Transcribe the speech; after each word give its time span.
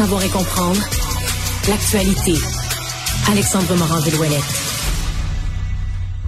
Savoir 0.00 0.24
et 0.24 0.30
comprendre 0.30 0.80
l'actualité. 1.68 2.32
Alexandre 3.30 3.76
Morand-Villouellette. 3.76 4.40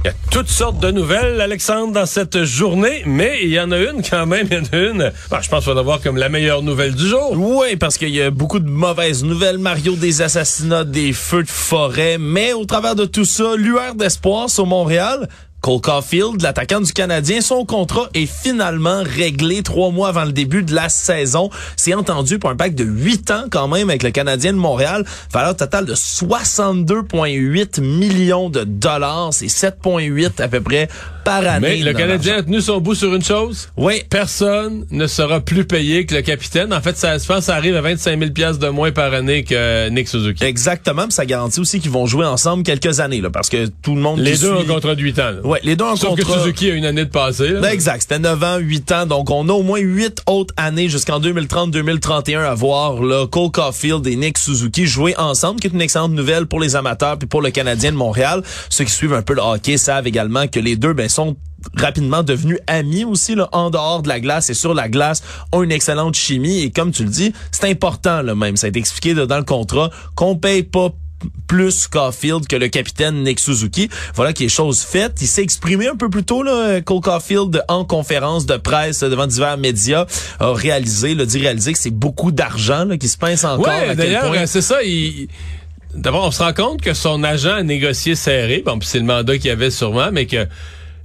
Il 0.04 0.08
y 0.08 0.10
a 0.10 0.14
toutes 0.30 0.50
sortes 0.50 0.78
de 0.78 0.91
nouvelles, 0.91 1.41
Alexandre, 1.41 1.90
dans 1.90 2.04
cette 2.04 2.44
journée, 2.44 3.02
mais 3.06 3.38
il 3.42 3.48
y 3.48 3.58
en 3.58 3.70
a 3.70 3.78
une 3.78 4.02
quand 4.02 4.26
même, 4.26 4.46
il 4.50 4.58
y 4.58 4.60
en 4.60 4.64
a 4.64 4.76
une, 4.76 5.12
bon, 5.30 5.36
je 5.40 5.48
pense 5.48 5.64
qu'on 5.64 5.72
va 5.72 5.80
voir 5.80 6.02
comme 6.02 6.18
la 6.18 6.28
meilleure 6.28 6.60
nouvelle 6.60 6.94
du 6.94 7.08
jour. 7.08 7.32
Oui, 7.34 7.76
parce 7.76 7.96
qu'il 7.96 8.11
y 8.11 8.21
a 8.21 8.30
beaucoup 8.30 8.59
de 8.59 8.69
mauvaises 8.69 9.25
nouvelles, 9.25 9.57
Mario, 9.57 9.96
des 9.96 10.20
assassinats, 10.20 10.84
des 10.84 11.14
feux 11.14 11.43
de 11.43 11.48
forêt, 11.48 12.18
mais 12.20 12.52
au 12.52 12.66
travers 12.66 12.95
de 12.95 13.07
tout 13.07 13.25
ça, 13.25 13.57
lueur 13.57 13.95
d'espoir 13.95 14.50
sur 14.50 14.66
Montréal, 14.66 15.30
Cole 15.63 15.81
Caulfield, 15.81 16.43
l'attaquant 16.43 16.81
du 16.81 16.93
Canadien, 16.93 17.41
son 17.41 17.65
contrat 17.65 18.09
est 18.15 18.27
finalement 18.27 19.05
réglé 19.05 19.62
trois 19.62 19.93
mois 19.93 20.09
avant 20.09 20.25
le 20.25 20.33
début 20.33 20.65
de 20.65 20.75
la 20.75 20.89
saison. 20.89 21.51
C'est 21.77 21.95
entendu 21.95 22.41
pour 22.41 22.51
un 22.51 22.57
pack 22.57 22.75
de 22.75 22.83
huit 22.83 23.31
ans 23.31 23.45
quand 23.49 23.69
même 23.69 23.89
avec 23.89 24.03
le 24.03 24.11
Canadien 24.11 24.55
de 24.55 24.59
Montréal. 24.59 25.06
Valeur 25.33 25.56
totale 25.56 25.87
de 25.87 25.95
62,8 25.95 27.80
millions 27.80 28.51
de 28.51 28.65
dollars. 28.65 29.33
C'est 29.33 29.47
7,8 29.47 30.43
à 30.43 30.48
peu 30.48 30.61
près 30.61 30.89
par 31.25 31.47
année. 31.47 31.61
Mais 31.61 31.77
le 31.79 31.93
Canadien 31.93 32.37
a 32.39 32.43
tenu 32.43 32.61
son 32.61 32.81
bout 32.81 32.95
sur 32.95 33.15
une 33.15 33.23
chose. 33.25 33.69
Oui. 33.77 34.03
Personne 34.11 34.87
ne 34.91 35.07
sera 35.07 35.41
plus 35.41 35.65
payé 35.65 36.07
que 36.07 36.15
le 36.15 36.23
capitaine. 36.23 36.73
En 36.73 36.81
fait, 36.81 36.97
ça, 36.97 37.19
je 37.19 37.25
pense 37.27 37.45
ça 37.45 37.57
arrive 37.57 37.77
à 37.77 37.81
25 37.81 38.19
000 38.19 38.31
de 38.59 38.69
moins 38.69 38.93
par 38.93 39.12
année 39.15 39.45
que 39.45 39.89
Nick 39.89 40.09
Suzuki. 40.09 40.45
Exactement. 40.45 41.07
ça 41.11 41.27
garantit 41.27 41.61
aussi 41.61 41.81
qu'ils 41.81 41.91
vont 41.91 42.07
jouer 42.07 42.27
ensemble 42.27 42.62
quelques 42.62 43.01
années, 43.01 43.21
là, 43.21 43.31
parce 43.31 43.48
que 43.48 43.67
tout 43.83 43.95
le 43.95 44.01
monde 44.01 44.21
Les 44.21 44.37
deux 44.39 44.53
ont 44.53 44.65
contrat 44.65 44.95
de 44.95 45.03
8 45.03 45.19
ans. 45.19 45.33
Ouais, 45.45 45.61
les 45.65 45.77
deux 45.77 45.85
en 45.85 45.97
Sauf 45.97 46.11
contrat. 46.11 46.35
que 46.35 46.41
Suzuki 46.41 46.71
a 46.71 46.75
une 46.75 46.85
année 46.85 47.05
de 47.05 47.11
passé. 47.11 47.48
Ben 47.61 47.70
exact, 47.73 48.03
c'était 48.03 48.19
9 48.19 48.43
ans, 48.43 48.59
8 48.59 48.93
ans, 48.93 49.07
donc 49.07 49.31
on 49.31 49.48
a 49.48 49.53
au 49.53 49.62
moins 49.62 49.81
8 49.81 50.23
autres 50.27 50.55
années 50.57 50.89
jusqu'en 50.89 51.20
2030-2031 51.20 52.39
à 52.45 52.55
voir 52.55 53.03
là, 53.03 53.27
Cole 53.27 53.51
Caulfield 53.51 54.07
et 54.07 54.17
Nick 54.17 54.39
Suzuki 54.39 54.87
jouer 54.87 55.15
ensemble, 55.19 55.61
qui 55.61 55.67
est 55.67 55.70
une 55.70 55.81
excellente 55.83 56.12
nouvelle 56.12 56.47
pour 56.47 56.61
les 56.61 56.77
amateurs 56.77 57.19
puis 57.19 57.29
pour 57.29 57.42
le 57.42 57.51
Canadien 57.51 57.92
de 57.92 57.97
Montréal. 57.97 58.42
Ceux 58.69 58.84
qui 58.84 58.92
suivent 58.92 59.14
un 59.14 59.23
peu 59.23 59.34
le 59.34 59.42
hockey 59.42 59.77
savent 59.77 60.07
également 60.07 60.47
que 60.48 60.61
les 60.61 60.77
deux 60.77 60.92
ben, 60.92 61.09
sont 61.12 61.36
rapidement 61.77 62.22
devenus 62.22 62.58
amis 62.66 63.05
aussi 63.05 63.34
là, 63.34 63.48
en 63.52 63.70
dehors 63.70 64.02
de 64.02 64.08
la 64.08 64.20
glace 64.20 64.50
et 64.50 64.55
sur 64.55 64.74
la 64.74 64.88
glace 64.88 65.22
ont 65.52 65.62
une 65.62 65.72
excellente 65.72 66.14
chimie 66.14 66.60
et 66.60 66.70
comme 66.70 66.91
tu 66.91 67.05
le 67.05 67.10
dis 67.10 67.32
c'est 67.52 67.70
important 67.70 68.22
là 68.22 68.34
même 68.34 68.56
ça 68.56 68.66
a 68.66 68.70
été 68.70 68.80
expliqué 68.80 69.14
là, 69.14 69.27
dans 69.27 69.38
le 69.38 69.44
contrat 69.44 69.90
qu'on 70.16 70.36
paye 70.36 70.64
pas 70.64 70.92
plus 71.46 71.86
Caulfield 71.86 72.46
que 72.46 72.56
le 72.56 72.68
capitaine 72.68 73.22
Nick 73.22 73.40
Suzuki. 73.40 73.88
Voilà 74.14 74.33
qui 74.33 74.44
est 74.46 74.48
chose 74.48 74.83
faite. 74.83 75.18
Il 75.20 75.27
s'est 75.27 75.42
exprimé 75.42 75.88
un 75.88 75.96
peu 75.96 76.08
plus 76.10 76.24
tôt, 76.24 76.42
là, 76.42 76.80
Cole 76.80 77.00
Caulfield, 77.00 77.64
en 77.68 77.84
conférence 77.84 78.46
de 78.46 78.56
presse 78.56 79.00
devant 79.00 79.27
divers 79.27 79.58
médias, 79.58 80.06
a 80.40 80.52
réalisé, 80.52 81.14
là, 81.14 81.24
dit 81.24 81.38
réaliser 81.38 81.72
que 81.72 81.78
c'est 81.78 81.90
beaucoup 81.90 82.33
d'argent 82.33 82.88
qui 82.98 83.08
se 83.08 83.18
pince 83.18 83.44
encore. 83.44 83.66
Ouais, 83.66 83.94
d'ailleurs, 83.94 84.33
euh, 84.33 84.46
c'est 84.46 84.62
ça. 84.62 84.83
Il... 84.83 85.28
D'abord, 85.94 86.24
on 86.24 86.30
se 86.30 86.42
rend 86.42 86.55
compte 86.55 86.80
que 86.80 86.94
son 86.94 87.22
agent 87.22 87.52
a 87.52 87.62
négocié 87.62 88.14
serré. 88.14 88.62
Bon, 88.64 88.78
c'est 88.83 88.98
le 88.98 89.05
mandat 89.05 89.36
qu'il 89.36 89.50
avait 89.50 89.70
sûrement, 89.70 90.10
mais 90.10 90.27
que 90.27 90.46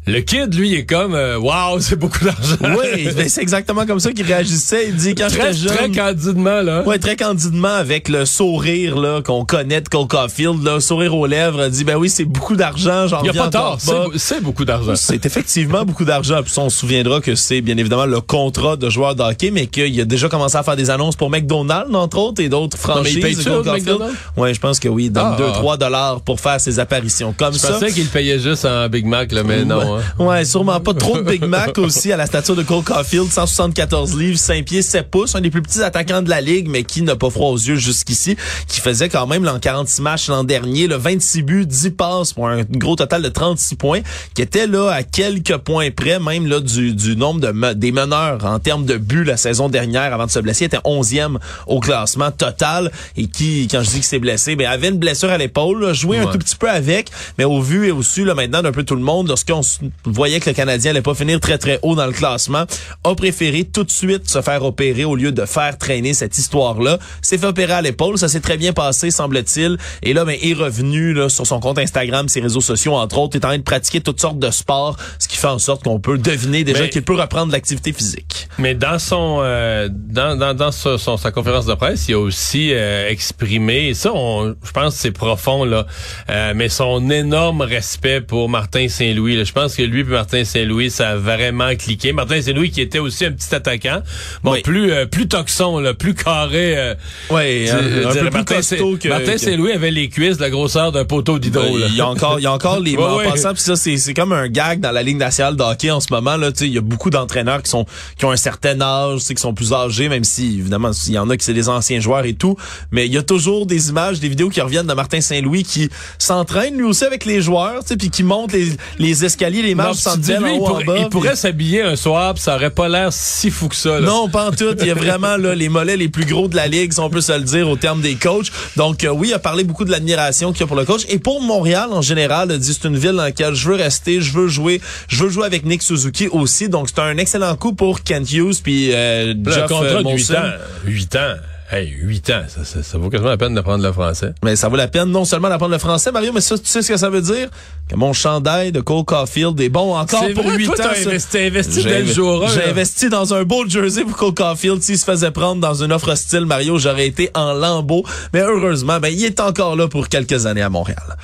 le 0.08 0.22
kid, 0.22 0.54
lui, 0.56 0.74
est 0.76 0.86
comme, 0.86 1.14
euh, 1.14 1.38
wow, 1.38 1.80
c'est 1.80 1.96
beaucoup 1.98 2.24
d'argent. 2.24 2.56
Oui, 2.62 3.10
ben, 3.16 3.28
c'est 3.30 3.42
exactement 3.42 3.86
comme 3.86 4.00
ça 4.00 4.12
qu'il 4.12 4.26
réagissait. 4.26 4.88
Il 4.90 4.96
dit 4.96 5.16
quand 5.16 5.28
très, 5.28 5.54
j'étais 5.54 5.68
très 5.76 5.84
jeune. 5.86 5.96
candidement, 5.96 6.62
là. 6.62 6.84
Ouais, 6.88 6.98
très 6.98 7.16
candidement 7.16 7.74
avec 7.74 8.10
le 8.10 8.26
sourire 8.26 8.98
là 8.98 9.22
qu'on 9.22 9.46
connaît 9.46 9.82
de 9.82 9.90
Cole 9.90 10.08
Caulfield, 10.08 10.64
là, 10.64 10.80
sourire 10.80 11.16
aux 11.16 11.28
lèvres, 11.28 11.68
dit 11.68 11.84
ben 11.84 11.96
oui, 11.98 12.10
c'est 12.10 12.26
beaucoup 12.26 12.56
d'argent, 12.56 13.08
j'en 13.08 13.22
Il 13.24 13.32
n'y 13.32 13.38
a 13.38 13.44
pas 13.44 13.50
tort. 13.50 13.78
C'est 14.16 14.42
beaucoup 14.42 14.66
d'argent. 14.66 14.94
C'est 14.96 15.26
effectivement 15.26 15.84
beaucoup 15.86 16.06
d'argent. 16.06 16.42
Puis 16.44 16.54
on 16.58 16.70
se 16.70 16.78
souviendra 16.80 17.20
que 17.22 17.36
c'est 17.36 17.62
bien 17.62 17.78
évidemment 17.78 18.06
le 18.06 18.22
contrat 18.22 18.78
de 18.78 18.90
joueur 18.90 19.16
de 19.16 19.24
hockey, 19.24 19.52
mais 19.52 19.68
qu'il 19.68 20.00
a 20.00 20.06
déjà 20.06 20.30
commencé 20.30 20.58
à 20.58 20.64
faire 20.64 20.76
des 20.76 20.90
annonces 20.90 21.16
pour 21.16 21.30
McDonald's, 21.30 21.94
entre 21.94 22.18
autres, 22.18 22.42
et 22.42 22.50
d'autres 22.50 22.78
franchises. 22.78 23.18
il 23.18 23.44
Cole 23.44 23.64
Caulfield. 23.64 23.88
McDonald's? 23.88 24.16
Ouais, 24.38 24.54
je 24.54 24.60
pense 24.60 24.80
que 24.80 24.88
oui. 24.88 25.06
Il 25.06 25.12
donne 25.12 25.36
Ah, 25.38 25.38
2-3 25.62 25.72
ah. 25.74 25.78
dollars 25.78 26.22
pour 26.22 26.40
faire 26.40 26.60
ses 26.62 26.80
apparitions 26.80 27.34
comme 27.38 27.54
Je 27.54 27.60
ça. 27.60 27.74
pensais 27.74 27.92
qu'il 27.92 28.08
payait 28.08 28.40
juste 28.40 28.66
en 28.66 28.88
Big 28.90 29.06
Mac, 29.06 29.32
là, 29.32 29.44
mais 29.44 29.66
non. 29.66 29.97
hein. 29.97 29.97
Ouais, 30.20 30.46
sûrement 30.46 30.80
pas 30.80 30.94
trop 30.94 31.18
de 31.18 31.24
Big 31.24 31.44
Mac 31.46 31.78
aussi 31.78 32.12
à 32.12 32.18
la 32.18 32.26
stature 32.26 32.56
de 32.56 32.64
Cole 32.64 32.84
Caulfield, 32.84 33.32
174 33.32 34.18
livres, 34.18 34.38
5 34.38 34.66
pieds, 34.66 34.82
7 34.82 35.10
pouces, 35.10 35.36
un 35.36 35.42
des 35.42 35.50
plus 35.50 35.62
petits 35.62 35.82
attaquants 35.82 36.22
de 36.22 36.30
la 36.30 36.42
ligue, 36.42 36.68
mais 36.70 36.84
qui 36.84 37.02
n'a 37.02 37.16
pas 37.16 37.30
froid 37.30 37.50
aux 37.50 37.58
yeux 37.58 37.76
jusqu'ici, 37.76 38.36
qui 38.68 38.82
faisait 38.82 39.10
quand 39.10 39.28
même 39.28 39.44
l'an 39.44 39.60
46 39.60 40.02
matchs 40.02 40.30
l'an 40.30 40.44
dernier, 40.44 40.88
le 40.88 40.96
26 40.96 41.42
buts, 41.44 41.66
10 41.66 41.92
passes 41.92 42.34
pour 42.34 42.48
un 42.48 42.64
gros 42.64 42.96
total 42.96 43.22
de 43.22 43.30
36 43.30 43.76
points, 43.76 44.00
qui 44.34 44.42
était 44.42 44.68
là 44.68 44.90
à 44.92 45.04
quelques 45.04 45.58
points 45.58 45.92
près, 45.92 46.20
même 46.20 46.48
là 46.48 46.60
du, 46.60 46.94
du 46.94 47.16
nombre 47.16 47.40
de 47.42 47.52
me- 47.52 47.74
des 47.74 47.92
meneurs 47.92 48.46
en 48.46 48.60
termes 48.60 48.86
de 48.86 48.98
buts 48.98 49.24
la 49.24 49.38
saison 49.38 49.70
dernière 49.70 50.14
avant 50.14 50.26
de 50.26 50.32
se 50.32 50.40
blesser, 50.40 50.66
il 50.66 50.68
était 50.68 50.78
11e 50.86 51.38
au 51.68 51.80
classement 51.80 52.32
total 52.32 52.92
et 53.16 53.28
qui, 53.28 53.68
quand 53.70 53.82
je 53.82 53.88
dis 53.88 53.94
qu'il 53.96 54.04
s'est 54.04 54.20
blessé, 54.20 54.56
ben 54.56 54.68
avait 54.68 54.90
une 54.90 54.98
blessure 55.00 55.30
à 55.30 55.38
l'épaule, 55.38 55.94
joué 55.94 56.18
un 56.20 56.26
tout 56.32 56.38
petit 56.38 56.56
peu 56.56 56.70
avec, 56.70 57.10
mais 57.38 57.44
au 57.46 57.62
vu 57.62 57.88
et 57.88 57.92
au 57.92 58.02
su 58.04 58.26
là 58.26 58.36
maintenant 58.36 58.62
d'un 58.62 58.72
peu 58.72 58.84
tout 58.84 58.96
le 58.96 59.02
monde, 59.02 59.28
lorsqu'on 59.28 59.62
voyait 60.06 60.40
que 60.40 60.50
le 60.50 60.56
Canadien 60.56 60.92
allait 60.92 61.02
pas 61.02 61.16
finir 61.16 61.40
très 61.40 61.58
très 61.58 61.80
haut 61.82 61.96
dans 61.96 62.06
le 62.06 62.12
classement, 62.12 62.66
a 63.04 63.16
préféré 63.16 63.64
tout 63.64 63.84
de 63.84 63.92
suite 63.92 64.30
se 64.30 64.42
faire 64.42 64.64
opérer 64.64 65.06
au 65.06 65.16
lieu 65.16 65.32
de 65.32 65.46
faire 65.46 65.78
traîner 65.78 66.14
cette 66.14 66.38
histoire-là. 66.38 67.00
S'est 67.22 67.38
fait 67.38 67.48
opérer 67.48 67.74
à 67.74 67.82
l'épaule, 67.82 68.18
ça 68.18 68.28
s'est 68.28 68.40
très 68.40 68.58
bien 68.58 68.74
passé 68.74 69.12
semble-t-il, 69.12 69.78
et 70.04 70.14
là 70.14 70.26
ben 70.26 70.38
est 70.42 70.54
revenu 70.54 71.18
sur 71.30 71.46
son 71.46 71.60
compte 71.60 71.80
Instagram, 71.80 72.30
ses 72.30 72.42
réseaux 72.42 72.62
sociaux 72.62 72.96
entre 72.96 73.18
autres, 73.18 73.36
est 73.36 73.46
en 73.46 73.50
train 73.50 73.58
de 73.58 73.64
pratiquer 73.64 74.02
toutes 74.02 74.22
sortes 74.22 74.40
de 74.40 74.52
sports, 74.52 74.98
qui 75.38 75.42
fait 75.42 75.48
en 75.48 75.60
sorte 75.60 75.84
qu'on 75.84 76.00
peut 76.00 76.18
deviner 76.18 76.64
déjà 76.64 76.82
Mais- 76.82 76.90
qu'il 76.90 77.04
peut 77.04 77.16
reprendre 77.16 77.52
l'activité 77.52 77.94
physique. 77.94 78.48
Mais 78.58 78.74
dans 78.74 78.98
son 78.98 79.40
euh, 79.42 79.88
dans, 79.92 80.36
dans, 80.36 80.54
dans 80.56 80.72
sa- 80.72 80.98
son- 80.98 81.18
sa 81.18 81.32
conférence 81.32 81.66
de 81.68 81.74
presse, 81.76 82.06
il 82.10 82.16
a 82.16 82.20
aussi 82.20 82.70
euh, 82.74 83.08
exprimé, 83.10 83.90
et 83.90 83.94
ça, 83.94 84.12
on, 84.14 84.56
je 84.64 84.72
pense 84.72 84.96
que 84.96 85.00
c'est 85.02 85.12
profond, 85.12 85.64
là, 85.64 85.86
euh, 86.30 86.54
mais 86.56 86.70
son 86.70 87.10
énorme 87.12 87.62
respect 87.62 88.22
pour 88.22 88.50
Martin 88.50 88.88
Saint-Louis. 88.88 89.36
là. 89.38 89.44
Je 89.44 89.52
pense 89.52 89.76
que 89.76 89.84
lui 89.84 90.02
et 90.02 90.04
Martin 90.04 90.44
Saint-Louis, 90.44 90.90
ça 90.90 91.10
a 91.10 91.16
vraiment 91.18 91.76
cliqué. 91.76 92.14
Martin 92.14 92.42
Saint-Louis 92.42 92.72
qui 92.72 92.82
était 92.82 93.00
aussi 93.00 93.26
un 93.26 93.32
petit 93.32 93.54
attaquant, 93.54 94.02
bon, 94.44 94.54
Oui. 94.54 94.62
plus 94.62 94.92
euh, 94.92 95.06
plus 95.06 95.28
toxon, 95.28 95.80
là, 95.80 95.94
plus 95.94 96.16
carré. 96.16 96.78
euh, 96.78 96.96
je- 97.30 97.72
un, 97.72 97.78
un 97.78 97.82
peu 97.82 98.12
dirais 98.14 98.30
plus 98.30 98.32
Martin 98.32 98.56
costaud 98.56 98.98
que... 98.98 99.08
Martin 99.10 99.38
Saint-Louis 99.38 99.72
avait 99.72 99.92
les 99.92 100.10
cuisses 100.10 100.38
de 100.38 100.42
la 100.42 100.50
grosseur 100.50 100.92
d'un 100.92 101.06
poteau 101.06 101.38
d'hydro. 101.40 101.62
Ben, 101.64 101.86
il 101.90 101.96
y 101.96 102.02
a 102.02 102.08
encore, 102.08 102.40
il 102.40 102.44
y 102.44 102.48
a 102.48 102.52
encore 102.54 102.80
les 102.80 102.96
Ouais, 102.98 103.04
en 103.04 103.18
ouais. 103.18 103.26
passant, 103.26 103.54
puis 103.54 103.62
ça 103.62 103.76
c'est 103.76 103.98
c'est 103.98 104.14
comme 104.14 104.32
un 104.32 104.48
gag 104.48 104.80
dans 104.80 104.92
la 104.92 105.04
Ligue 105.04 105.18
nationale 105.28 105.56
de 105.56 105.64
hockey 105.64 105.92
en 105.92 106.00
ce 106.00 106.08
moment 106.12 106.38
là, 106.38 106.50
il 106.62 106.74
y 106.74 106.78
a 106.78 106.82
beaucoup 106.82 107.10
d'entraîneurs 107.10 107.62
qui 107.64 107.70
sont 107.70 107.86
qui 108.18 108.26
ont 108.26 108.32
un 108.32 108.38
certain 108.38 108.80
âge, 108.82 109.20
tu 109.20 109.26
sais, 109.28 109.36
qui 109.36 109.42
sont 109.42 109.54
plus 109.54 109.74
âgés 109.74 110.10
même 110.10 110.24
si 110.24 110.60
évidemment 110.60 110.92
il 111.08 111.14
y 111.14 111.20
en 111.20 111.30
a 111.30 111.38
qui 111.38 111.46
c'est 111.46 111.54
des 111.54 111.70
anciens 111.70 112.00
joueurs 112.00 112.26
et 112.26 112.34
tout, 112.34 112.56
mais 112.92 113.06
il 113.06 113.14
y 113.14 113.18
a 113.18 113.24
toujours 113.24 113.66
des 113.66 113.90
images, 113.90 114.20
des 114.20 114.30
vidéos 114.30 114.50
qui 114.50 114.62
reviennent 114.62 114.88
de 114.88 114.94
Martin 114.94 115.22
Saint-Louis 115.22 115.64
qui 115.64 115.90
s'entraîne 116.18 116.78
lui 116.78 116.84
aussi 116.84 117.06
avec 117.06 117.26
les 117.26 117.42
joueurs, 117.42 117.82
tu 117.82 117.90
sais, 117.90 117.98
puis 117.98 118.10
qui 118.10 118.24
monte 118.24 118.52
les, 118.52 118.72
les 119.00 119.26
escaliers, 119.26 119.62
les 119.62 119.76
marches 119.76 119.98
centrales 119.98 120.44
lui, 120.44 120.52
en 120.52 120.56
il 120.56 120.60
haut 120.60 120.66
en 120.66 120.70
pourrait, 120.70 120.86
bas. 120.86 120.98
il 121.00 121.10
pourrait 121.10 121.36
s'habiller 121.36 121.82
un 121.82 121.96
soir, 121.96 122.34
puis 122.34 122.44
ça 122.44 122.56
aurait 122.56 122.70
pas 122.70 122.90
l'air 122.90 123.12
si 123.12 123.50
fou 123.50 123.68
que 123.68 123.76
ça. 123.76 124.00
là. 124.00 124.08
non, 124.08 124.30
pas 124.30 124.48
en 124.48 124.52
tout. 124.52 124.76
Il 124.80 124.88
y 124.88 124.92
a 124.92 124.94
vraiment 124.94 125.38
là, 125.38 125.56
les 125.56 125.70
mollets 125.70 125.98
les 125.98 126.10
plus 126.10 126.26
gros 126.26 126.48
de 126.48 126.56
la 126.56 126.68
ligue, 126.68 126.94
si 126.94 127.00
on 127.00 127.10
peut 127.10 127.22
se 127.22 127.32
le 127.32 127.44
dire, 127.44 127.70
au 127.70 127.76
terme 127.76 128.02
des 128.02 128.16
coachs. 128.16 128.52
Donc 128.76 129.04
euh, 129.04 129.10
oui, 129.10 129.30
il 129.30 129.34
a 129.34 129.40
parlé 129.40 129.64
beaucoup 129.64 129.86
de 129.86 129.92
l'admiration 129.92 130.52
qu'il 130.52 130.62
y 130.62 130.64
a 130.64 130.68
pour 130.68 130.76
le 130.76 130.86
coach. 130.86 131.04
Et 131.10 131.20
pour 131.20 131.42
Montréal, 131.42 131.90
en 131.92 132.02
général, 132.02 132.50
il 132.50 132.56
a 132.56 132.58
dit 132.58 132.74
c'est 132.74 132.88
une 132.88 132.98
ville 132.98 133.14
dans 133.14 133.24
laquelle 133.24 133.54
je 133.54 133.70
veux 133.70 133.76
rester, 133.76 134.22
je 134.22 134.34
veux 134.34 134.48
jouer, 134.48 134.82
je 135.08 135.17
veux 135.24 135.30
jouer 135.30 135.46
avec 135.46 135.66
Nick 135.66 135.82
Suzuki 135.84 136.28
aussi. 136.28 136.70
Donc 136.70 136.90
c'est 136.90 137.00
un 137.00 137.18
excellent 137.18 137.56
coup 137.56 137.74
pour 137.74 138.04
Kent 138.04 138.32
Hughes 138.32 138.62
puis 138.64 138.92
euh, 138.94 139.34
un 139.46 139.62
contrat 139.68 139.84
euh, 139.86 139.94
de 139.94 139.98
8 140.00 140.04
Molson. 140.04 140.34
ans. 140.36 140.52
8 140.86 141.16
ans. 141.16 141.36
Hey, 141.70 141.90
8 142.02 142.30
ans. 142.30 142.44
Ça, 142.48 142.64
ça, 142.64 142.82
ça 142.82 142.98
vaut 142.98 143.10
quasiment 143.10 143.30
la 143.32 143.36
peine 143.38 143.54
d'apprendre 143.54 143.84
le 143.84 143.92
français. 143.92 144.32
Mais 144.42 144.56
ça 144.56 144.70
vaut 144.70 144.78
la 144.78 144.88
peine 144.88 145.10
non 145.12 145.26
seulement 145.26 145.50
d'apprendre 145.50 145.74
le 145.74 145.78
français, 145.80 146.14
Mario, 146.14 146.32
mais 146.32 146.40
ça, 146.40 146.58
tu 146.58 146.66
sais 146.66 146.82
ce 146.82 146.88
que 146.88 146.96
ça 146.96 147.10
veut 147.10 147.20
dire? 147.20 147.50
Que 147.90 147.98
mon 147.98 148.14
chandail 148.14 148.72
de 148.72 148.80
Cole 148.80 149.04
Caulfield 149.04 149.60
est 149.60 149.68
bon 149.68 149.94
encore 149.94 150.24
pour 150.34 150.46
vrai, 150.46 150.56
8 150.56 150.66
toi, 150.66 150.76
ans. 150.76 150.78
t'as 150.94 151.02
investi, 151.10 151.38
investi 151.40 151.82
J'ai 151.82 151.90
dès 151.90 152.02
le 152.04 152.14
jour 152.14 152.48
J'ai 152.48 152.64
investi 152.70 153.10
dans 153.10 153.34
un 153.34 153.44
beau 153.44 153.68
jersey 153.68 154.04
pour 154.06 154.16
Cole 154.16 154.34
Caulfield. 154.34 154.82
S'il 154.82 154.98
se 154.98 155.04
faisait 155.04 155.32
prendre 155.32 155.60
dans 155.60 155.74
une 155.84 155.92
offre 155.92 156.16
style 156.16 156.46
Mario, 156.46 156.78
j'aurais 156.78 157.08
été 157.08 157.32
en 157.36 157.52
lambeau. 157.52 158.06
Mais 158.34 158.40
heureusement, 158.44 159.02
ben, 159.02 159.10
il 159.10 159.26
est 159.26 159.42
encore 159.42 159.76
là 159.76 159.90
pour 159.90 160.08
quelques 160.08 160.46
années 160.46 160.62
à 160.62 160.70
Montréal. 160.70 161.18